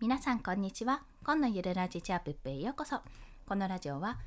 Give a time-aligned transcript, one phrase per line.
[0.00, 1.02] 皆さんこんにちは。
[1.22, 3.00] 今のゆるラジチャープップへようこそ。
[3.46, 4.18] このラジオは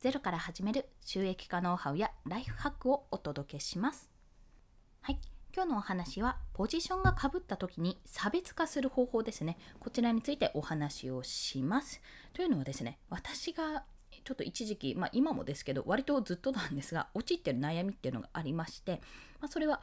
[0.00, 4.10] ゼロから始める収益化ノウハウやライフハックをお届けします。
[5.00, 5.18] はい。
[5.54, 9.56] 今日のお話はポジションがかぶった時に差別化する方法ですね。
[9.80, 12.02] こちらについてお話をします。
[12.34, 13.84] というのはですね私が
[14.24, 19.00] ちょっと一時期、まあ、今もですけど割とずっとなんですが陥ってる悩みっていうのがありまして、
[19.40, 19.80] まあ、それは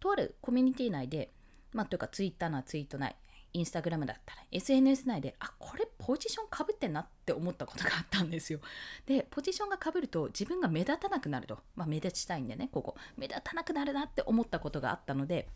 [0.00, 1.30] とあるコミュニティ内で
[1.76, 3.16] まあ、というかツイッターなツイート内
[3.56, 8.60] インスタグラムだったら SNS 内であこれポジションかぶってんなって思ったことがあったんですよ。
[9.06, 12.96] でポジションがかぶると自分が目立たなくなると、まあ、目立ちたいんでねここ。
[13.16, 15.48] 目立たなくなるなって思ったことがあったので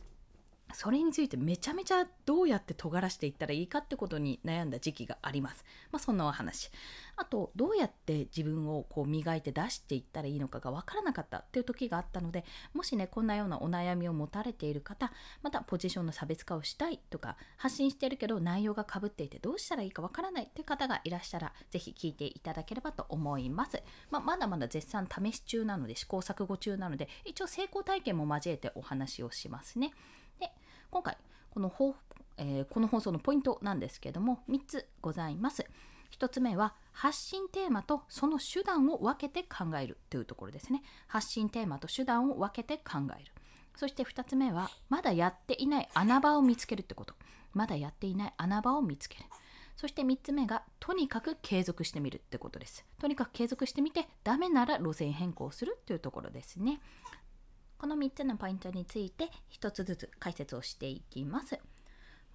[0.74, 5.64] それについてめちゃめちゃどうやって尖らしていったらいいかってことに悩んだ時期があります。
[5.90, 6.70] まあ、そんなお話。
[7.16, 15.12] あと、どうやって自分をこう磨いて出していったらいいのかがわからなかったっていう時があったので、もしね、こんなようなお悩みを持たれている方、
[15.42, 23.82] またポジションの差別化をしたいとか、発信してるけど内容がかぶっていてどうしたらいいかわからないっていう方がいらっしゃら、ぜひ聞いていただければと思います。
[24.10, 29.92] まあ、まだまだ絶賛試し中なので、試行錯誤中なので、一応成功体験も交えてお話をしますね。
[30.90, 31.16] 今回、
[31.50, 31.72] この
[32.36, 35.64] えー、この放送のポイントなんですけども3つございます。
[36.18, 40.82] 1つ目は発信テーマとその手段を分けて考えるというところですね。
[41.06, 43.32] 発信テーマと手段を分けて考える。
[43.76, 47.14] そして2つ目はまだやっていない穴場を見つけるってこと。
[47.52, 49.24] まだやっていない穴場を見つける。
[49.76, 52.84] そして3つ目がとにかく継続してみるってことです。
[52.98, 56.80] とにかく継続してみてダメなら路線変更するというところですね。
[57.80, 61.58] この3つのポイントについて1つずつ解説をしていきます。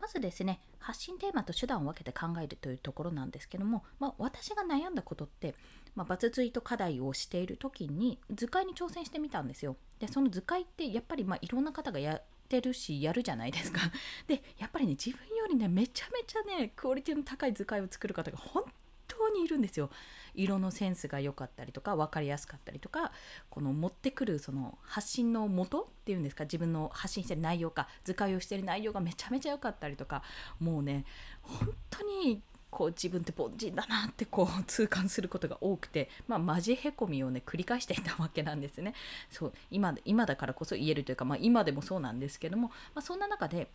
[0.01, 5.53] まずですね、発信テーマと手段を分けて考えるというところなんですけども、まあ、私が悩んだことって、
[5.93, 9.77] まあ、バツツイート課題をしている時に図解に挑戦してみたんですよ。
[9.99, 13.81] で、その図解ってやっぱりまあいろんな方がやってるしやるじゃないですか。
[14.25, 18.63] で、やっぱりね、自分よりね、めちゃめちゃね、クオリティの高い図解を作る方が本
[19.07, 19.89] 当にいるんですよ。
[20.35, 23.11] 色のセンスが良かったりとか分かりやすかったりとか
[23.49, 30.23] この持ってくるその発信の元っていうんですか自分の発信してる内容か図解をしてる内容がめちゃめちゃ良かったりとか
[30.59, 31.05] もうね
[31.41, 38.93] 本当にこう自分って凡人だなってこう痛感することが多くて、まあ、マジへこみをね繰り返していたわけなんですね。
[39.29, 43.69] そう今今だからこそ言えるというか、まあ、今でもそうなんですけども、まあ、そんな中で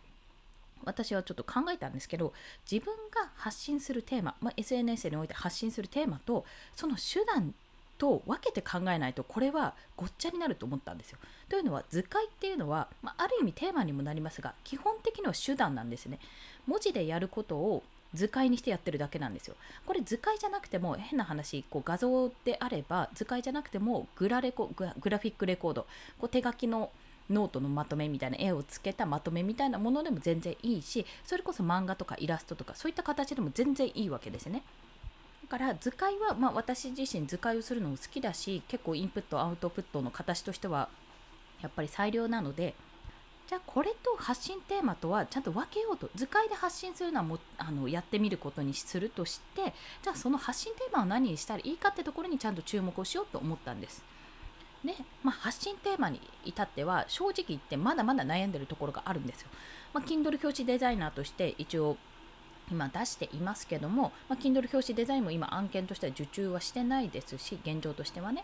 [0.85, 2.33] 私はちょっと考えたんですけど
[2.69, 7.53] 自分が発信するテーマ、まあ、SNS において発信するテーマとその手段
[7.97, 11.19] と分けて考えないとこれはごっちゃになると思ったんですよ。
[11.49, 16.17] というのは図解っていうのは、まあ、ある意味テーマにもなりますが基本的には手段なんですね。
[16.65, 19.55] 文字でやることを図解にしてやってるだけなんですよ。
[19.85, 25.85] これ図解じゃなくても変な話こう画像であれば図解じゃなくてもグラレコグラフィックレコード
[26.19, 26.89] こう手書きの
[27.31, 34.63] ノートのまとめみたいな絵をつけたまとめみたいなものでも全然いいしそれこそ漫画とかイラストとかそういった形でも全然いいわけですね。
[35.43, 40.87] だから図解は、まあ、私自身図解をするのも好きだし結構インプットアウトプットの形としては
[41.61, 42.73] やっぱり最良なので
[43.47, 54.05] じゃあこれと発信テーマとはちゃんと分けようと図解で発信するのはもあのやってみることにするとしてじゃあその発信テーマを何にしたらいいかってところにちゃんと注目をしようと思ったんです。
[54.85, 59.47] で、まあ、発信テーマに至っては正直言ってまだまだ悩んでるところがあるんですよ。
[59.93, 61.97] まあ、Kindle 表紙デザイナーとして一応
[62.71, 68.43] 今出していますけども、まあ、Kindle 表紙デザインも今案件としては受注はしてないですし現状としてはね。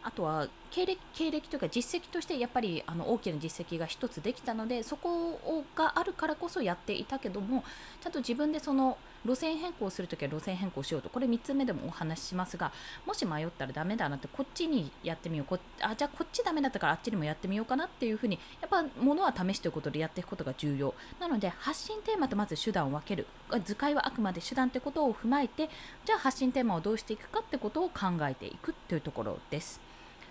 [0.00, 7.64] あとは経歴経歴というか実績としてやっぱりあの大きな実績が1つできたのでそこがあるからこそやっていたけども
[8.00, 11.08] ちゃんと自分でその路線変更するときは路線変更しようと。
[11.08, 12.72] これ3つ目でもお話ししますが
[13.06, 15.46] もし迷ったらダメだなってこっちにやってみよう。
[15.46, 20.94] こあじゃあこっちダメだったからあっちにもやってみようかなっていうふうにやっぱものは試しということでやっていくことが重要。
[21.20, 23.26] なので発信テーマとまず手段を分ける。
[23.64, 25.68] 図解はあくまで手段ってことを踏まえて
[26.04, 29.80] じゃあ発信テーマをどうしていくかってことを考えていくというところです。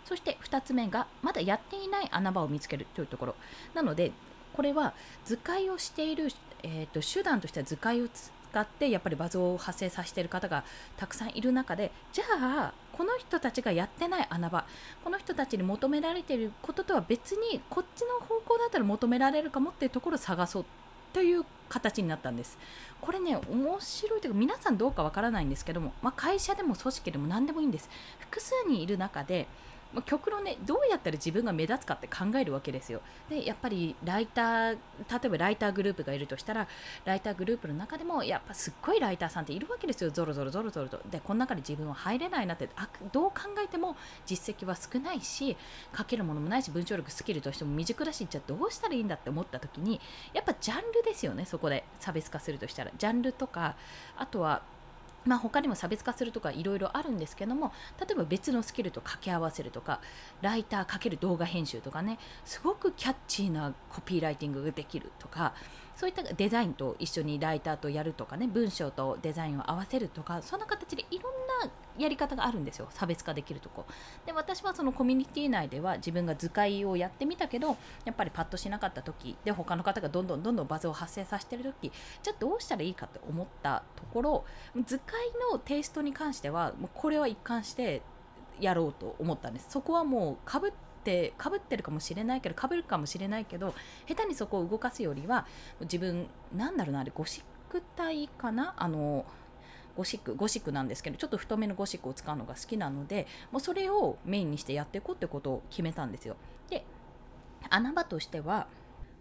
[0.05, 3.35] そして2つ目がまだやっていない穴場を見つけるというところ。
[3.73, 4.11] なので
[4.53, 4.93] これは
[5.25, 6.29] 図解をしている、
[6.63, 8.07] えーと、手段としては図解を
[8.51, 10.63] 使ってやっぱりバズを発生させている方が
[10.97, 14.65] たくさんいる中でじゃあこの人たちがやってない穴場
[15.03, 20.65] この人たちに求められていることとは別にこっちの方向だったら求められるかもっていうところを探そう
[21.13, 22.57] という形になったんです。
[23.01, 27.89] これね、面白いというか、皆さんどうかわからないんですけども、まあ、会社でも組織でも何でもいいんです。
[28.19, 29.47] 複数にいる中で、
[29.93, 33.01] まあ、極論ねどうやったら自分が目立つかって考えるわけですよ。
[33.29, 34.77] でやっぱりライター例
[35.25, 36.67] えばライターグループがいるとしたら
[37.05, 40.11] ライターグループの中でもやっぱすっごいライターさんっているわけですよ。
[40.11, 40.99] ゾロゾロゾロゾロと。
[41.09, 42.69] でこの中で自分は入れないなって。
[42.75, 43.95] あどう考えても
[44.25, 45.55] 実績は少ないし
[45.97, 49.99] 書けるものもないし文章力スキルとしても未熟だしじゃあどうしたらいいんだって思った時に
[50.33, 52.91] やっぱジャンルですよねそこで差別化するとしたら。
[52.97, 53.75] ジャンルとか
[54.17, 54.61] あとは
[55.27, 59.99] まあ、他にも差別化するとかいろいろあるんですけども例えば別のスキルと掛け合わせるとか
[60.41, 65.53] ライター×動画編集とかねすごくキャッチーなコピーライティングができるとか
[65.95, 71.33] そういったデザインと一緒にライターとやるとかね文章とデザインを合わせるとかそんな形でいろん
[71.65, 72.87] なやり方があるんですよ。
[72.91, 73.85] 差別化できるとこ。
[74.25, 81.91] で私はそのコミュニティ内では自分が図解をやってみたけどやっぱりパッとしなかった時で他の方がどんどんどんどんバズを発生させてる時
[82.23, 84.45] じゃあどうしたらいいかって思ったところ
[84.85, 85.15] 図解
[85.51, 88.01] のテイストに関してはもうこれは一貫して
[88.59, 89.67] やろうと思ったんです。
[89.69, 90.71] そこはもうかぶっ
[91.03, 93.73] てかぶってるかもしれないけどかぶるかもしれないけど
[94.07, 95.45] 下手にそこを動かすよりは
[95.81, 98.73] 自分なんだろうなあれゴシック体かな？
[98.77, 99.25] あの
[99.97, 106.37] ゴシックゴシックなんですけどちょっと太めのゴシックを使うのが好きなのでもうそれをメインにしてやっていこうってことを決めたんですよ。
[106.69, 106.85] で
[107.71, 108.67] 穴場としては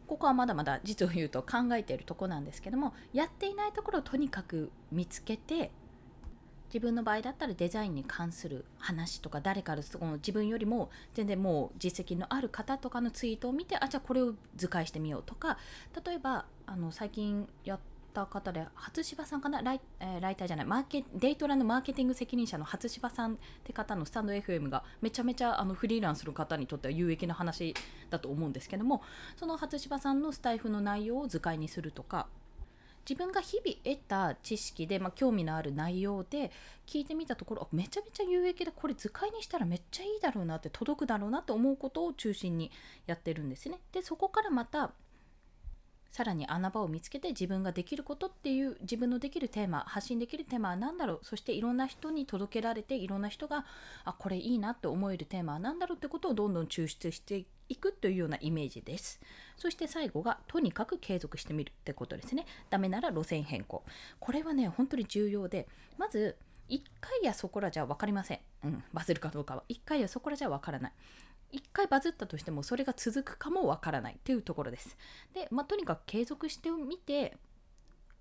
[0.06, 5.72] ここはまだまだ実を言うと考えているとこなんですけどもやっていないところをとにかく見つけて
[6.68, 15.58] 自分の場合だったらデザインに関する話とか誰かのその自分よりも全然もう実績のある方とかのツイートを見てあじゃあこれを図解してみようとか
[16.04, 17.78] 例えばあの最近やっ
[18.16, 19.60] た方で初芝さんかな？
[19.60, 20.66] ライ,、えー、ライターじゃない。
[20.66, 27.74] マーケデイトラのマーケティング責任者の初芝さんって方のスタンド FM がめちゃめちゃあのフリーランスの方にとっては有益な話
[28.08, 29.02] だと思うんですけども
[29.36, 32.26] その初芝さんのスタイフの内容を図解にするとか
[33.08, 36.50] 自分が日々得た知識で、まあ、興味のある内容で
[36.86, 42.72] 聞いてみたところめちゃめちゃ有益でこれ図解にしたらめっちゃいいだろうなって届くだろうなと思うことを中心に
[43.06, 43.78] やってるんですね。
[43.92, 44.92] でそこからまた
[46.16, 53.66] さらに穴場を見つけて自分ができることっていう自分のできるテーマ発信できるテーマは何だろうそしていろんな人に届けられていろんな人が
[54.06, 59.20] あこれいいなって思えるテーマは何だろうってことをどんどん抽出していくというようなイメージです。
[59.58, 62.46] そして最後がとにかく継続してみるってことですね。
[62.70, 63.84] ダメなら路線変更。
[64.18, 66.38] これはね本当に重要でまず
[66.70, 69.64] 1回やそこらじゃ分かりません、うん、バズるかどうかは。
[69.68, 70.92] 1回やそこらじゃ分からない。
[71.52, 74.96] 1回バズったとしてもそれが続くかもわからないっていうところです。
[75.34, 77.36] で、まあ、とにかく継続してみて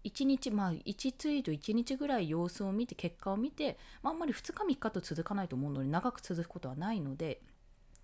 [0.03, 7.41] 1日まあ1ツイート1日ぐらい様子を見て結果を見て、まあ、あんまり2日3日と続かないと思うので長く続くことはないので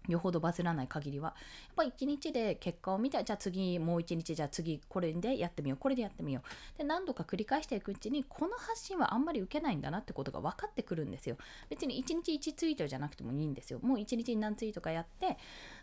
[0.07, 1.35] よほどバズらない限りは
[1.75, 6.77] やっぱ1日で結果を見てじゃあ次もう1日じゃあ次これでやってみようこれでやってみよう。
[6.77, 11.37] で何度か繰り返していくうちにこの発信はあんまり受けないんだなってことが分かってくるんですよ。
[11.69, 13.79] 別に1日1ツイートじゃなくてもいいんですよ。
[13.81, 15.37] もう1日に何ツイートかやって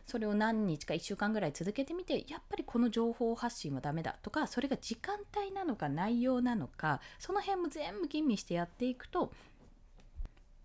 [0.07, 9.33] それを何日か1週間ぐらい続けてみてやっぱりこの情報発信はダメだとかそれが時間帯なのか内容なのかその辺も全部吟味してやっていくと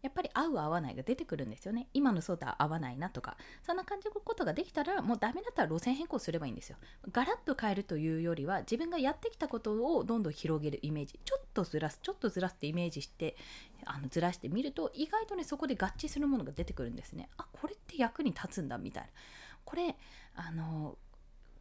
[0.03, 1.87] やっぱり合う合わないが出てくるんですよね。
[1.93, 3.37] 今のそうとは合わないなとか。
[3.63, 6.77] そんな感じのことができたらもうダメだったら路線変更すればいいんですよ。
[7.11, 11.17] ガラッと変えるというよりは自分がやってきたことをどんどん広げるイメージ。
[11.23, 13.37] ちょっとずらすちょっとずらすってイメージして
[13.85, 17.29] あのずらしてみると意外とねそこで合致するものが出てくるんですね。
[17.37, 19.09] あこれって役に立つんだみたいな。
[19.63, 19.95] これ
[20.35, 20.97] あの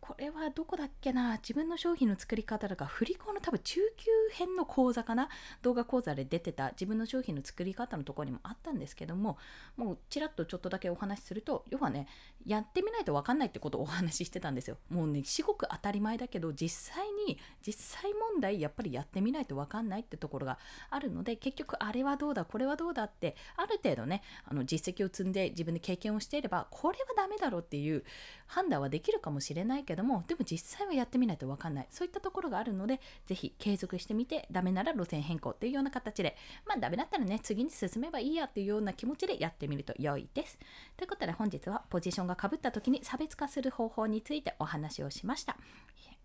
[0.02, 1.36] これはどこだっけな？
[1.36, 5.28] 自分の商品の作り方とか振り子の多分中級編の講座かな？
[5.62, 9.38] 動画講座で出てた自分の商品の作り方のところにもあったんですけども
[9.76, 12.08] もうちらっとちょっとだけお話しすると要はね
[12.44, 14.76] やってみないと分かんないってことをお話ししてたんですよ。
[14.90, 20.58] もうね至極当たり前だけど実際に実際問題やっぱりやってみないと分かんないってところが
[20.90, 22.44] あるので結局あれはどうだ？
[22.44, 23.04] これはどうだ？
[23.04, 28.02] ってある程度ねあの実績を積んで自分で経験をしていればこれはダメだろうっていう
[28.48, 31.86] 判断はできるかもしれないけどけどもでも実際はやってみないと分かんない。
[31.90, 40.58] そういったところがあるので是非継続してみてダメなら路線変更っていうような形でまあダメだったらね次に進めばいいやっていうような気持ちでやってみると良いです。
[40.96, 45.56] ということで本日はポジションがかぶった時に差別化する方法についてお話をしました。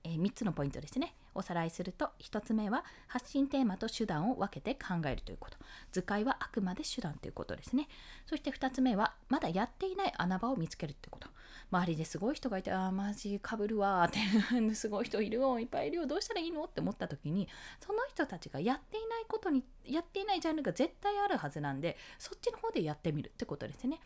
[0.03, 1.15] えー、3つのポイントですね。
[1.35, 5.57] おさらいすると1つ目は発信テーマと手段を分けて考えるということ。
[5.91, 7.87] 図解はあくまで手段ということですね。
[8.25, 11.29] そして2つ目はまだやっていない穴場を見つけるということ。
[11.69, 17.47] 周りですごい人がいてああマジかぶるわーって すごい人いるよいっぱいいるよどうしたらいいのって思った時に
[17.85, 23.99] その人たちがやっていないことにやっていないジャンルが絶対あるはずなんでそっちの方でやってみるってことですね。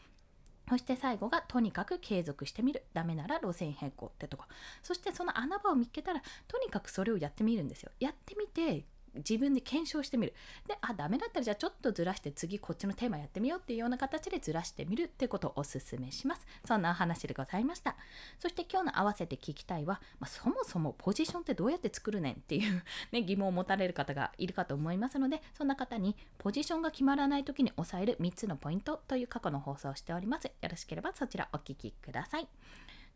[0.72, 2.86] そして最後がとにかく継続してみる。
[2.94, 4.46] ダメなら路線変更ってとこ。
[4.82, 7.92] そしてその穴場を見つけたらとにかくそれをやってみるんですよ。
[8.00, 10.34] やってみて自分で検証してみる。
[10.68, 16.46] であダメだったらじゃあちょっとずらして次こっちのテーマやってみようっていうような形でずらしてみるってことをおすすめします。
[16.65, 17.96] そんなお話でございました。
[18.39, 30.46] そして今日の合わせて聞きたいは、まあ、そもそもポジションってどうやって作るねんっていうね、 疑問を持たれる方がいるかと思いますのでそんな方にポジションが決まらない時に押さえる3つのポイントという過去の放送をしております。
[30.46, 32.48] よろしければそちらお聞きください。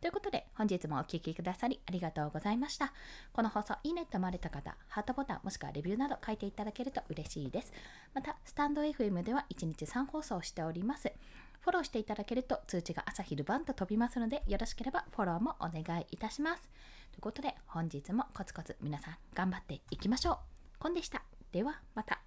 [0.00, 2.92] ということで、本日もお聴きくださりありがとうございました。
[3.32, 7.72] この放送、いいねと思われた方、ハートボタンもしくはレビューなど書いていただけると嬉しいです。
[8.14, 11.12] また、スタンド FM では1日3放送しております。
[11.60, 16.68] フォローしていただけると通知が朝昼晩と飛びますので、よろしければフォローもお願いいたします。
[17.10, 20.38] ということで、本日もコツコツ皆さん頑張っていきましょう。
[20.78, 21.22] コンでした。
[21.52, 22.25] では、また。